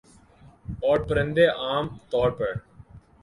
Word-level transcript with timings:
اورپرندے 0.83 1.45
عام 1.61 1.87
طور 2.11 2.29
پر 2.31 2.51